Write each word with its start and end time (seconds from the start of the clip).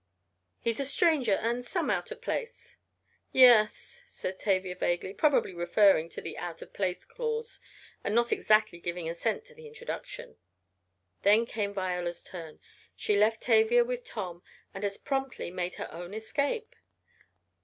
"He's 0.59 0.79
a 0.79 0.85
stranger 0.85 1.33
and 1.35 1.63
some 1.63 1.91
out 1.91 2.09
of 2.09 2.21
place." 2.23 2.75
"Yes," 3.31 4.01
said 4.07 4.39
Tavia 4.39 4.73
vaguely, 4.75 5.13
probably 5.13 5.53
referring 5.53 6.09
to 6.09 6.21
the 6.21 6.39
"out 6.39 6.63
of 6.63 6.73
place" 6.73 7.05
clause, 7.05 7.59
and 8.03 8.15
not 8.15 8.31
exactly 8.31 8.79
giving 8.79 9.07
assent 9.07 9.45
to 9.45 9.53
the 9.53 9.67
introduction. 9.67 10.37
Then 11.21 11.45
came 11.45 11.71
Viola's 11.75 12.23
turn 12.23 12.59
she 12.95 13.15
left 13.15 13.43
Tavia 13.43 13.85
with 13.85 14.03
Tom 14.03 14.41
and 14.73 14.83
as 14.83 14.97
promptly 14.97 15.51
made 15.51 15.75
her 15.75 15.91
own 15.91 16.15
escape! 16.15 16.75